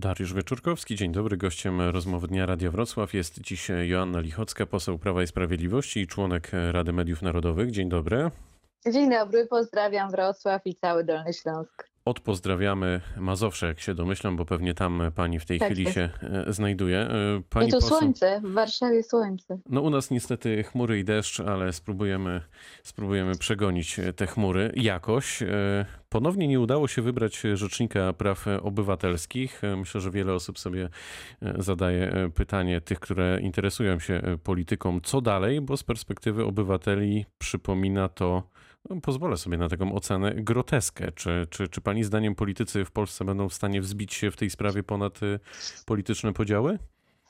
[0.00, 1.36] Dariusz Wieczorkowski, dzień dobry.
[1.36, 6.50] Gościem rozmowy Dnia Radia Wrocław jest dziś Joanna Lichocka, poseł Prawa i Sprawiedliwości i członek
[6.72, 7.70] Rady Mediów Narodowych.
[7.70, 8.30] Dzień dobry.
[8.92, 11.89] Dzień dobry, pozdrawiam Wrocław i cały Dolny Śląsk.
[12.04, 15.94] Odpozdrawiamy Mazowsze, jak się domyślam, bo pewnie tam pani w tej Tak chwili jest.
[15.94, 16.98] się e, znajduje.
[16.98, 17.10] E,
[17.50, 19.58] Pani I tu poseł- słońce, w Warszawie słońce.
[19.68, 22.40] No u nas niestety chmury i deszcz, ale spróbujemy,
[22.82, 25.38] spróbujemy przegonić e, te chmury jakoś.
[26.08, 29.62] Ponownie nie udało się wybrać Rzecznika Praw Obywatelskich.
[29.76, 30.88] Myślę, że wiele osób sobie
[31.58, 38.42] zadaje pytanie, tych, które interesują się polityką, co dalej, bo z perspektywy obywateli przypomina to,
[39.02, 41.12] pozwolę sobie na taką ocenę, groteskę.
[41.12, 44.50] Czy, czy, czy pani zdaniem politycy w Polsce będą w stanie wzbić się w tej
[44.50, 45.38] sprawie ponad e,
[45.86, 46.78] polityczne podziały?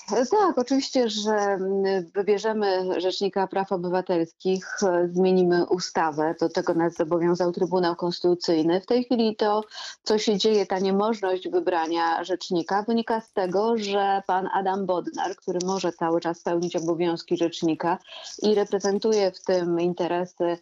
[0.08, 6.34] Tak, oczywiście, że mm, wybierzemy Rzecznika Praw Obywatelskich, e, zmienimy ustawę.
[6.40, 8.80] Do tego nas zobowiązał Trybunał Konstytucyjny.
[8.80, 9.64] W tej chwili to,
[10.02, 15.58] co się dzieje, ta niemożność wybrania rzecznika, wynika z tego, że pan Adam Bodnar, który
[15.66, 17.98] może cały czas pełnić obowiązki rzecznika
[18.42, 20.58] i reprezentuje w tym interesy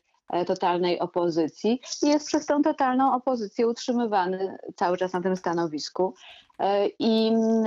[0.47, 6.15] totalnej opozycji, jest przez tą totalną opozycję utrzymywany cały czas na tym stanowisku.
[6.59, 7.65] E, I mm,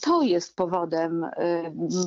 [0.00, 1.30] to jest powodem e,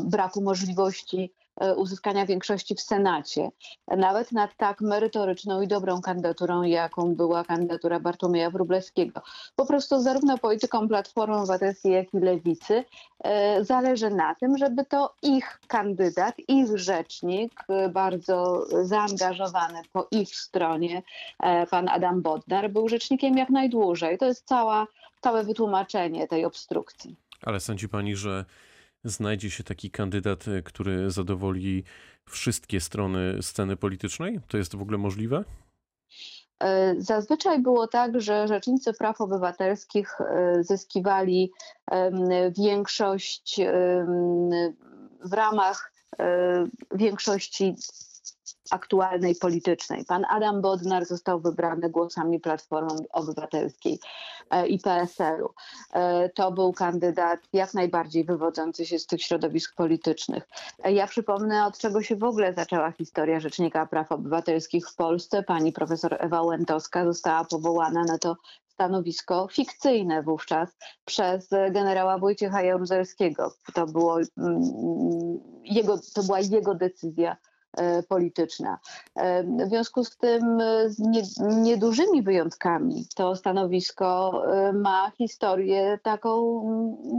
[0.05, 3.49] braku możliwości e, uzyskania większości w Senacie,
[3.87, 9.21] nawet nad tak merytoryczną i dobrą kandydaturą, jaką była kandydatura Bartłomieja Wróblewskiego.
[9.55, 12.83] Po prostu zarówno politykom Platformy Obywatelskiej, jak i Lewicy
[13.23, 20.35] e, zależy na tym, żeby to ich kandydat, ich rzecznik, e, bardzo zaangażowany po ich
[20.35, 21.03] stronie,
[21.39, 24.17] e, pan Adam Bodnar, był rzecznikiem jak najdłużej.
[24.17, 24.87] To jest cała,
[25.21, 27.15] całe wytłumaczenie tej obstrukcji.
[27.41, 28.45] Ale sądzi pani, że
[29.09, 31.83] znajdzie się taki kandydat, y, który zadowoli
[32.25, 34.39] wszystkie strony sceny politycznej?
[34.47, 35.43] To jest w ogóle możliwe?
[36.59, 41.51] E, Zazwyczaj było tak, że rzecznicy praw obywatelskich e, zyskiwali
[42.57, 43.59] większość
[45.23, 47.75] w ramach e, większości
[48.71, 50.05] aktualnej politycznej.
[50.05, 53.99] Pan Adam Bodnar został wybrany głosami Platformy Obywatelskiej
[54.49, 55.49] e, i PSL-u.
[55.93, 60.47] E, To był kandydat jak najbardziej wywodzący się z tych środowisk politycznych.
[60.83, 65.43] E, Ja przypomnę, od czego się w ogóle zaczęła historia Rzecznika Praw Obywatelskich w Polsce.
[65.43, 68.35] Pani profesor Ewa Łętowska została powołana na to
[68.77, 70.69] stanowisko fikcyjne wówczas
[71.05, 73.53] przez generała Wojciecha Jaruzelskiego.
[73.73, 74.61] To, było, mm,
[75.63, 77.37] jego, to była jego decyzja
[78.07, 78.79] polityczna.
[79.15, 85.99] E, W związku z tym e, z nie, niedużymi wyjątkami to stanowisko e, ma historię
[86.03, 86.61] taką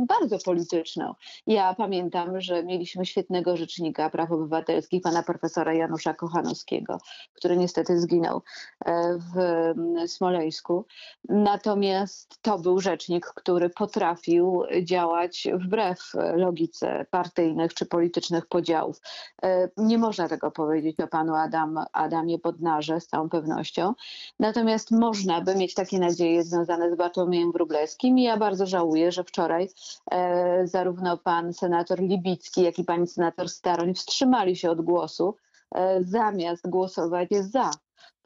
[0.08, 1.14] bardzo polityczną.
[1.46, 6.98] Ja pamiętam, że mieliśmy świetnego rzecznika praw obywatelskich, pana profesora Janusza Kochanowskiego,
[7.34, 8.42] który niestety zginął
[8.84, 10.86] e, w Smoleńsku.
[11.28, 15.98] Natomiast to był rzecznik, który potrafił działać wbrew
[16.36, 19.00] logice partyjnych czy politycznych podziałów.
[19.42, 23.94] E, Nie można tego powiedzieć o panu Adam, Adamie Bodnarze z całą pewnością.
[24.38, 29.24] Natomiast można by mieć takie nadzieje związane z Bartłomiejem Wróblewskim i ja bardzo żałuję, że
[29.24, 29.68] wczoraj
[30.10, 35.36] e, zarówno pan senator Libicki, jak i pani senator Staroń wstrzymali się od głosu,
[35.74, 37.70] e, zamiast głosować za,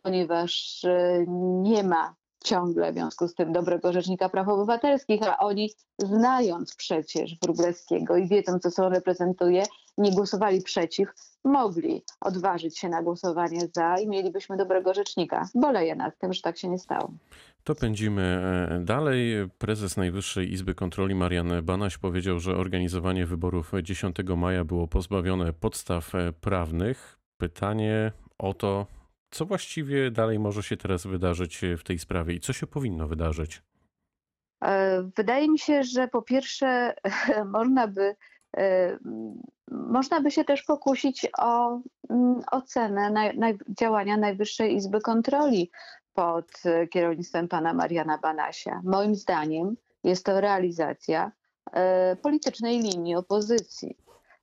[0.02, 1.24] ponieważ e,
[1.62, 7.38] nie ma ciągle w związku z tym dobrego rzecznika praw obywatelskich, a oni znając przecież
[7.42, 9.62] Wróblewskiego i wiedząc, co co on reprezentuje,
[9.98, 11.08] nie głosowali przeciw,
[11.44, 15.48] mogli odważyć się na głosowanie za i mielibyśmy dobrego rzecznika.
[15.54, 17.12] Boleję nad tym, że tak się nie stało.
[17.64, 19.48] To pędzimy e, dalej.
[19.58, 26.14] Prezes Najwyższej Izby Kontroli Marian Banaś powiedział, że organizowanie wyborów 10 maja było pozbawione podstaw
[26.14, 27.18] e, prawnych.
[27.36, 28.86] Pytanie o to,
[29.32, 33.08] co właściwie dalej może się teraz wydarzyć e, w tej sprawie i co się powinno
[33.08, 33.62] wydarzyć.
[34.64, 36.94] E, Wydaje mi się, że po pierwsze
[37.56, 38.16] można by,
[38.56, 38.98] e,
[39.70, 45.70] można by się też pokusić o mm, ocenę naj, naj, działania Najwyższej Izby Kontroli
[46.14, 48.80] pod kierownictwem pana Mariana Banasia.
[48.84, 51.32] Moim zdaniem jest to realizacja
[52.22, 53.96] politycznej linii opozycji.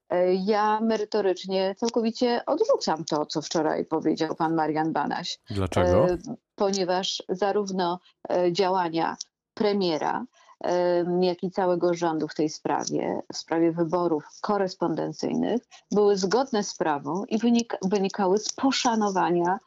[0.10, 6.08] E, Ja merytorycznie całkowicie odrzucam to, co wczoraj powiedział pan Marian Banaś Dlaczego?
[6.10, 6.18] e,
[6.56, 9.18] ponieważ zarówno e, działania
[9.54, 10.26] premiera,
[10.64, 15.62] em, jak i całego rządu w tej sprawie, w sprawie wyborów korespondencyjnych,
[15.92, 19.60] były zgodne z prawą i wynik, wynikały z poszanowania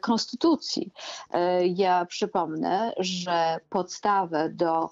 [0.00, 0.92] konstytucji.
[1.30, 4.90] E, ja przypomnę, że podstawę do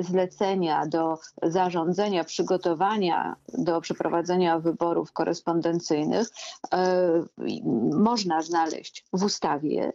[0.00, 6.28] zlecenia, do zarządzenia, przygotowania do przeprowadzenia wyborów korespondencyjnych
[7.92, 9.92] można znaleźć w ustawie,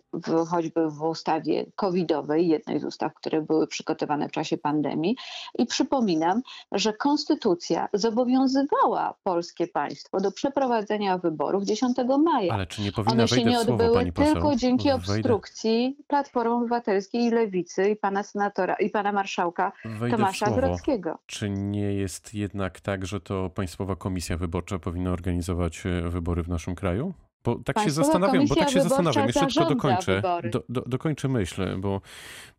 [0.49, 5.15] choćby w ustawie covidowej, jednej z ustaw, które były przygotowane w czasie pandemii.
[5.59, 6.41] I przypominam,
[6.71, 12.53] że konstytucja zobowiązywała polskie państwo do przeprowadzenia wyborów 10 maja.
[12.53, 14.33] Ale czy nie powinna One się nie odbyły poseł?
[14.33, 20.17] tylko dzięki Wejdę- obstrukcji Platformy Obywatelskiej i Lewicy i pana senatora i pana marszałka Wejdę
[20.17, 20.51] Tomasza.
[20.51, 21.17] Grodzkiego.
[21.25, 26.49] Czy nie jest jednak tak, że to Państwowa Komisja Wyborcza powinna organizować e, wybory w
[26.49, 27.13] naszym kraju?
[27.43, 30.21] Bo tak się Państwowa zastanawiam, bo tak Komisja się zastanawiam, jeszcze tylko dokończę,
[30.51, 32.01] do, do, dokończę myśl, bo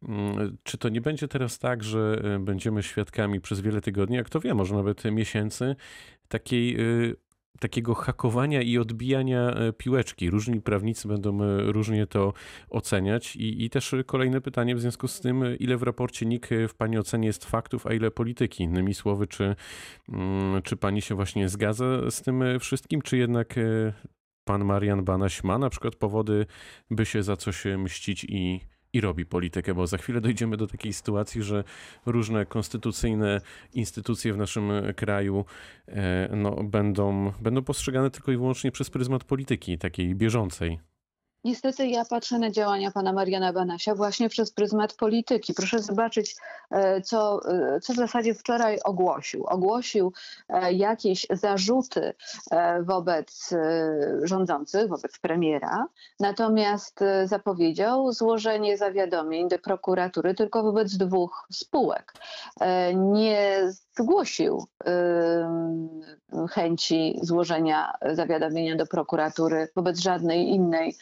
[0.08, 4.30] mm, czy to nie będzie teraz tak, że e, będziemy świadkami przez wiele tygodni, jak
[4.30, 5.76] to wie, może nawet miesięcy,
[6.28, 7.16] takiej y,
[7.60, 10.30] takiego hakowania i odbijania e, piłeczki.
[10.30, 12.32] Różni prawnicy będą e, różnie to
[12.70, 13.36] oceniać.
[13.36, 16.98] I, I też kolejne pytanie w związku z tym, ile w raporcie NIK w Pani
[16.98, 18.64] ocenie jest faktów, a ile polityki?
[18.64, 19.56] Innymi słowy, czy,
[20.08, 23.92] mm, czy Pani się właśnie zgadza z tym e, wszystkim, czy jednak e,
[24.44, 26.46] Pan Marian Banaś ma na przykład powody,
[26.90, 28.60] by się za coś mścić i,
[28.92, 31.64] i robi politykę, bo za chwilę dojdziemy do takiej sytuacji, że
[32.06, 33.40] różne konstytucyjne
[33.74, 35.44] instytucje w naszym kraju
[35.88, 40.78] e, no, będą, będą postrzegane tylko i wyłącznie przez pryzmat polityki, takiej bieżącej.
[41.46, 45.54] Niestety ja patrzę na działania pana Mariana Banasia właśnie przez pryzmat polityki.
[45.54, 46.37] Proszę zobaczyć,
[46.70, 49.46] e, co, e, co w zasadzie wczoraj ogłosił.
[49.46, 50.12] Ogłosił
[50.48, 52.14] e, jakieś zarzuty
[52.82, 53.54] wobec
[54.22, 55.87] rządzących, wobec premiera,
[56.20, 62.12] natomiast zapowiedział złożenie zawiadomień do prokuratury tylko wobec dwóch spółek.
[62.94, 63.62] Nie
[63.99, 64.66] zgłosił
[66.50, 70.96] chęci złożenia zawiadomienia do prokuratury wobec żadnej innej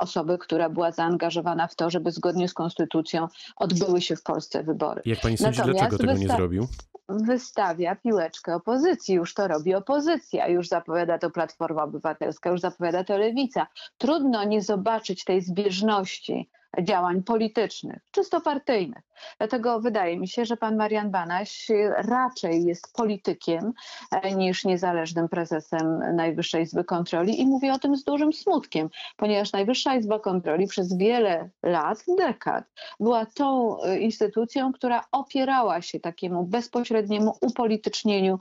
[0.00, 5.02] osoby, która była zaangażowana w to, żeby zgodnie z konstytucją odbyły się w Polsce wybory.
[5.04, 6.66] Jak Pani sądzi, Natomiast dlaczego tego nie zrobił?
[7.08, 13.18] Wystawia piłeczkę opozycji, już to robi opozycja, już zapowiada to Platforma Obywatelska, już zapowiada to
[13.18, 13.66] Lewica.
[13.98, 16.50] Trudno nie zobaczyć tej zbieżności
[16.82, 19.04] działań politycznych, czysto partyjnych.
[19.38, 23.72] Dlatego wydaje mi się, że pan Marian Banaś raczej jest politykiem
[24.10, 29.52] e, niż niezależnym prezesem Najwyższej Izby Kontroli i mówię o tym z dużym smutkiem, ponieważ
[29.52, 32.64] Najwyższa Izba Kontroli przez wiele lat, dekad
[33.00, 38.38] była tą e, instytucją, która opierała się takiemu bezpośredniemu upolitycznieniu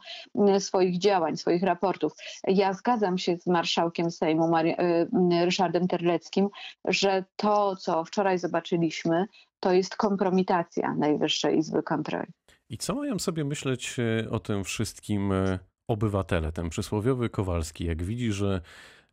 [0.59, 2.13] swoich działań, swoich raportów.
[2.47, 6.49] Ja zgadzam się z marszałkiem Sejmu e, Ryszardem Terleckim,
[6.85, 9.25] że to, co wczoraj zobaczyliśmy,
[9.63, 12.27] to jest kompromitacja Najwyższej Izby Kontroli.
[12.69, 16.51] I co mają sobie myśleć e, o tym wszystkim e, obywatele?
[16.51, 18.61] Ten przysłowiowy Kowalski, jak widzi, że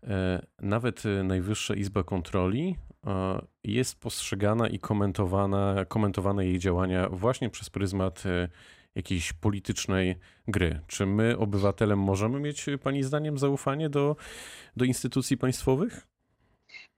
[0.02, 2.76] e, nawet Najwyższa Izba Kontroli
[3.64, 8.23] jest postrzegana i komentowana, komentowane jej działania właśnie przez pryzmat
[8.94, 10.17] jakiejś politycznej
[10.49, 10.81] gry.
[10.87, 14.17] Czy my, obywatele, możemy mieć Pani zdaniem zaufanie do,
[14.76, 16.06] do instytucji państwowych?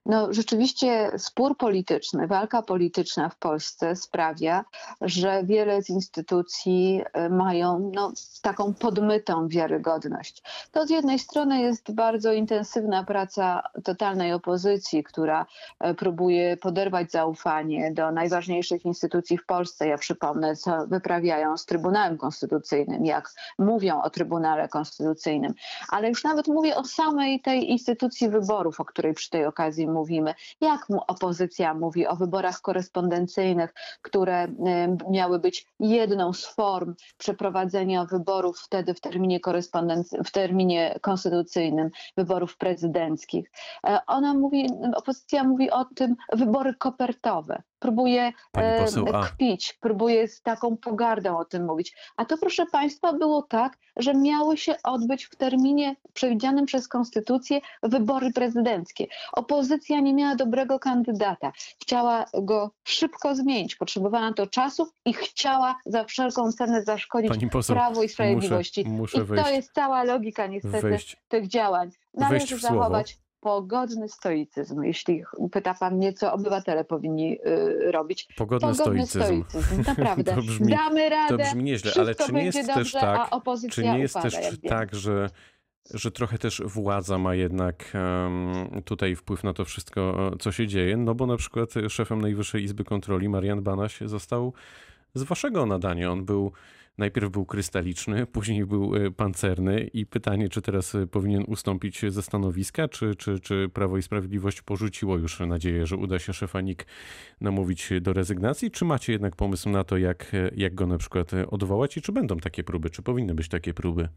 [0.06, 4.64] No, rzeczywiście spór polityczny, walka polityczna w Polsce sprawia,
[5.00, 8.12] że wiele z instytucji e, mają no,
[8.42, 10.42] taką podmytą wiarygodność.
[10.72, 15.46] To z jednej strony jest bardzo intensywna praca totalnej opozycji, która
[15.80, 19.86] e, próbuje poderwać zaufanie do najważniejszych instytucji w Polsce.
[19.86, 25.54] Ja przypomnę, co wyprawiają z Trybunałem Konstytucyjnym, jak mówią o Trybunale Konstytucyjnym,
[25.88, 30.34] ale już nawet mówię o samej tej instytucji wyborów, o której przy tej okazji mówimy.
[30.60, 34.50] Jak mu opozycja mówi o wyborach korespondencyjnych, które y,
[35.10, 42.56] miały być jedną z form przeprowadzenia wyborów wtedy w terminie korespondenc- w terminie konstytucyjnym, wyborów
[42.56, 43.50] prezydenckich.
[43.86, 47.62] E, Ona mówi, opozycja mówi o tym wybory kopertowe.
[47.82, 48.32] Próbuje
[48.78, 51.96] poseł kpić, próbuje z taką pogardą o tym mówić.
[52.16, 57.60] A to, proszę Państwa, było tak, że miały się odbyć w terminie przewidzianym przez Konstytucję
[57.82, 59.06] wybory prezydenckie.
[59.32, 61.52] Opozycja nie miała dobrego kandydata.
[61.82, 63.76] Chciała go szybko zmienić.
[63.76, 68.84] Potrzebowała na to czasu i chciała za wszelką cenę zaszkodzić poseł, Prawu i Sprawiedliwości.
[68.86, 71.90] muszę, muszę I to jest cała logika niestety wejść tych działań.
[72.14, 74.82] Należy zachować pogodny stoicyzm.
[74.82, 78.28] Jeśli pyta pan mnie, co obywatele powinni y, robić.
[78.36, 79.44] pogodny Pogodny stoicyzm.
[79.48, 80.34] stoicyzm, naprawdę.
[80.34, 83.30] To brzmi- Damy To radę, brzmi nieźle, ale czy nie jest dobrze, też tak,
[83.70, 85.30] Czy nie jest upada, też tak, że,
[85.94, 90.96] że trochę też władza ma jednak em, tutaj wpływ na to wszystko, co się dzieje?
[90.96, 94.52] No bo na przykład szefem Najwyższej Izby Kontroli Marian Banaś został
[95.14, 96.12] z waszego nadania.
[96.12, 96.52] On był
[96.98, 102.22] Najpierw był krystaliczny, później był e, pancerny i pytanie, czy teraz e, powinien ustąpić ze
[102.22, 106.86] stanowiska, czy, czy, czy Prawo i Sprawiedliwość porzuciło już nadzieję, że uda się szefanik
[107.40, 111.30] namówić do rezygnacji, czy macie jednak pomysł na to, jak, e, jak go na przykład
[111.50, 114.08] odwołać i czy będą takie próby, czy powinny być takie próby?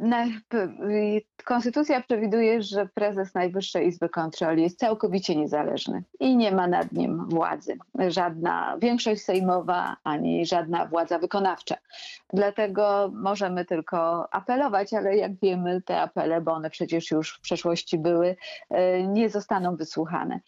[0.00, 6.92] Y, konstytucja przewiduje, że prezes Najwyższej Izby Kontroli jest całkowicie niezależny i nie ma nad
[6.92, 7.78] nim władzy.
[8.08, 11.76] Żadna większość sejmowa ani żadna władza wykonawcza.
[12.32, 17.98] Dlatego możemy tylko apelować, ale jak wiemy, te apele, bo one przecież już w przeszłości
[17.98, 18.36] były,
[18.70, 20.40] e, nie zostaną wysłuchane.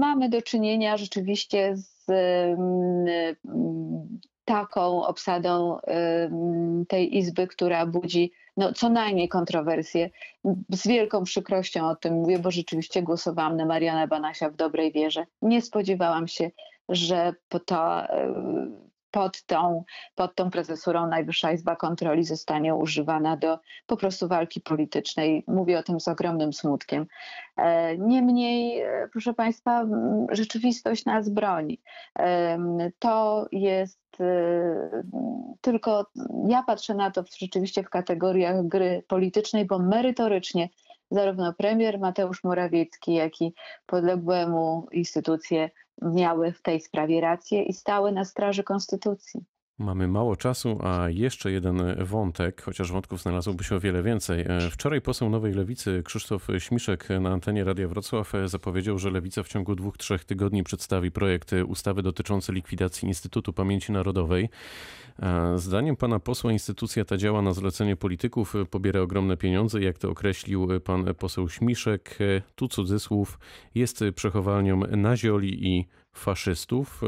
[0.00, 3.06] Mamy do czynienia rzeczywiście z mm,
[4.44, 5.78] taką obsadą
[6.88, 10.10] tej izby, która budzi no, co najmniej kontrowersje.
[10.70, 15.26] Z wielką przykrością o tym mówię, bo rzeczywiście głosowałam na Mariana Banasia w dobrej wierze.
[15.42, 16.50] Nie spodziewałam się,
[16.88, 18.08] że po to, y,
[19.10, 19.84] pod, tą,
[20.14, 25.44] pod tą prezesurą Najwyższa Izba Kontroli zostanie używana do po prostu walki politycznej.
[25.46, 27.06] Mówię o tym z ogromnym smutkiem.
[27.56, 29.84] E, Niemniej, e, proszę Państwa,
[30.30, 31.80] rzeczywistość nas broni.
[32.98, 34.01] To jest e,
[35.60, 36.06] tylko,
[36.48, 40.68] ja patrzę na to rzeczywiście w kategoriach gry politycznej, bo merytorycznie
[41.10, 43.54] zarówno premier Mateusz Morawiecki, jak i
[43.86, 45.70] podległe mu instytucje
[46.02, 49.44] miały w tej sprawie rację i stały na straży konstytucji.
[49.82, 54.40] Mamy mało czasu, a jeszcze jeden wątek, chociaż wątków znalazłoby się o wiele więcej.
[54.48, 59.42] E, Wczoraj poseł Nowej Lewicy Krzysztof Śmiszek na antenie Radia Wrocław e, zapowiedział, że Lewica
[59.42, 64.48] w ciągu dwóch, trzech tygodni przedstawi projekt ustawy dotyczący likwidacji Instytutu Pamięci Narodowej.
[65.22, 69.80] E, Zdaniem pana posła instytucja ta działa na zlecenie polityków, pobiera ogromne pieniądze.
[69.80, 72.18] Jak to określił pan poseł Śmiszek,
[72.54, 73.38] tu cudzysłów,
[73.74, 77.02] jest przechowalnią nazioli i faszystów.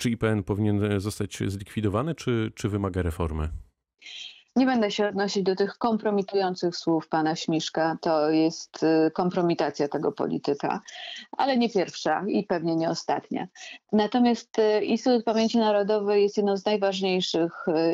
[0.00, 3.48] E, Czy IPN powinien zostać zlikwidowany, czy, czy wymaga reformy?
[4.56, 7.98] Nie będę się odnosić do tych kompromitujących słów pana Śmiszka.
[8.00, 10.80] To jest y, kompromitacja tego polityka,
[11.36, 13.46] ale nie pierwsza i pewnie nie ostatnia.
[13.92, 17.52] Natomiast y, Instytut Pamięci Narodowej jest jedną z najważniejszych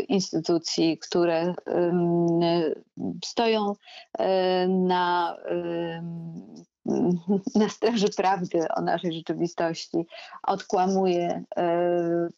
[0.08, 1.54] instytucji, które
[3.24, 3.74] stoją
[4.68, 5.36] na,
[7.54, 10.06] na straży prawdy o naszej rzeczywistości.
[10.42, 11.62] Odkłamuje y,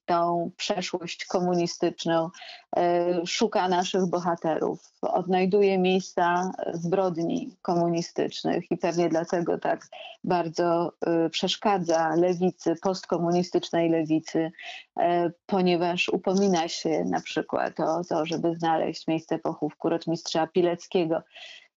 [0.07, 2.31] tą przeszłość komunistyczną,
[2.77, 9.87] e, szuka naszych bohaterów, odnajduje miejsca zbrodni komunistycznych i pewnie dlatego tak
[10.25, 14.53] bardzo e, przeszkadza lewicy, postkomunistycznej lewicy,
[15.01, 21.23] e, ponieważ upomina się na przykład o to, żeby znaleźć miejsce pochówku rotmistrza Pileckiego.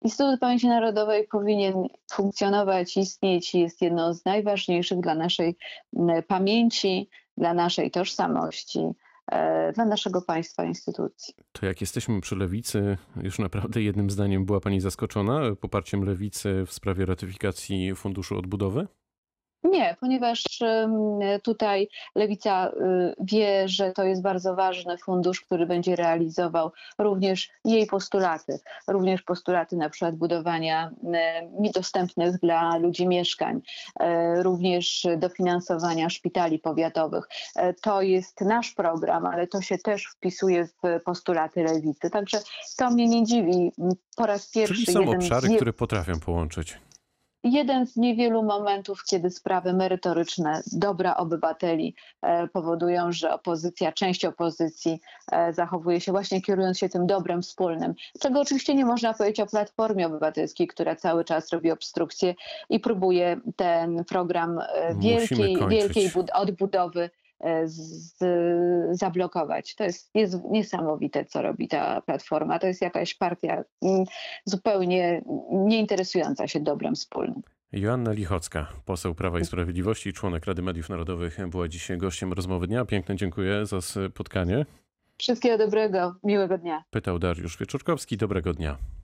[0.03, 5.55] Instytut Pamięci Narodowej powinien funkcjonować, istnieć i jest jedną z najważniejszych dla naszej
[6.27, 8.79] pamięci, dla naszej tożsamości,
[9.31, 11.34] e, dla naszego państwa instytucji.
[11.51, 16.74] To jak jesteśmy przy lewicy, już naprawdę jednym zdaniem była pani zaskoczona poparciem lewicy w
[16.74, 18.88] sprawie ratyfikacji Funduszu Odbudowy?
[19.63, 20.44] Nie, ponieważ
[21.44, 22.72] tutaj Lewica y,
[23.20, 29.75] wie, że to jest bardzo ważny fundusz, który będzie realizował również jej postulaty, również postulaty
[29.75, 30.91] na przykład budowania
[31.75, 33.62] dostępnych dla ludzi mieszkań,
[34.00, 37.27] e, również dofinansowania szpitali powiatowych.
[37.56, 42.10] E, To jest nasz program, ale to się też wpisuje w postulaty Lewicy.
[42.10, 42.39] Także
[42.77, 43.72] to mnie nie dziwi.
[44.15, 46.77] Po raz pierwszy Czyli są obszary, z które potrafią połączyć.
[47.44, 55.00] Jeden z niewielu momentów, kiedy sprawy merytoryczne, dobra obywateli e, powodują, że opozycja, część opozycji
[55.32, 57.94] e, zachowuje się właśnie kierując się tym dobrem wspólnym.
[58.20, 62.36] Czego oczywiście nie można powiedzieć o Platformie Obywatelskiej, która cały czas robi obstrukcję
[62.70, 67.10] i próbuje ten program e, wielkiej, wielkiej bud- odbudowy
[67.66, 68.18] z,
[68.92, 69.76] zablokować.
[69.76, 72.60] To jest, jest niesamowite, co robi ta platforma.
[72.60, 74.06] To jest jakaś partia mm,
[74.46, 75.22] zupełnie
[75.52, 77.42] nieinteresująca się dobrem wspólnym.
[77.72, 82.68] Joanna Lichocka, poseł Prawa i Sprawiedliwości i członek Rady Mediów Narodowych, była dzisiaj gościem rozmowy
[82.68, 82.86] dnia.
[82.86, 84.66] Piękne dziękuję za spotkanie.
[85.18, 86.84] Wszystkiego dobrego, miłego dnia.
[86.90, 88.18] Pytał Dariusz Wieczorkowski.
[88.18, 88.78] Dobrego dnia.